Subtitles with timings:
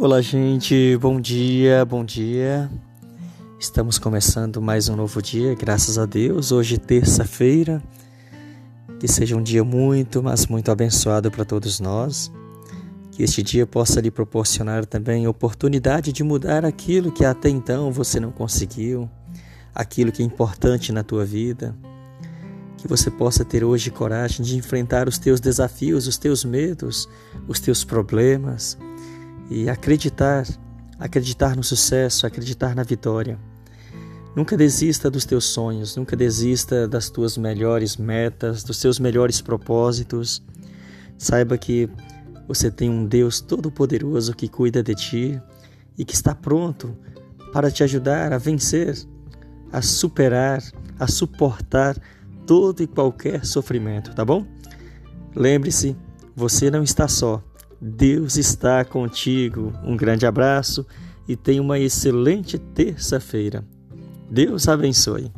[0.00, 0.96] Olá, gente.
[0.96, 2.70] Bom dia, bom dia.
[3.58, 6.52] Estamos começando mais um novo dia, graças a Deus.
[6.52, 7.82] Hoje, terça-feira.
[8.98, 12.32] Que seja um dia muito, mas muito abençoado para todos nós.
[13.10, 18.18] Que este dia possa lhe proporcionar também oportunidade de mudar aquilo que até então você
[18.18, 19.06] não conseguiu,
[19.74, 21.76] aquilo que é importante na tua vida.
[22.78, 27.06] Que você possa ter hoje coragem de enfrentar os teus desafios, os teus medos,
[27.46, 28.78] os teus problemas
[29.50, 30.46] e acreditar,
[30.98, 33.38] acreditar no sucesso, acreditar na vitória.
[34.36, 40.40] Nunca desista dos teus sonhos, nunca desista das tuas melhores metas, dos seus melhores propósitos.
[41.18, 41.90] Saiba que
[42.46, 45.42] você tem um Deus todo-poderoso que cuida de ti
[45.98, 46.96] e que está pronto
[47.52, 48.96] para te ajudar a vencer,
[49.72, 50.62] a superar,
[50.98, 52.00] a suportar
[52.46, 54.46] todo e qualquer sofrimento, tá bom?
[55.34, 55.96] Lembre-se,
[56.36, 57.42] você não está só.
[57.80, 59.72] Deus está contigo.
[59.82, 60.86] Um grande abraço
[61.26, 63.64] e tenha uma excelente terça-feira.
[64.30, 65.32] Deus abençoe.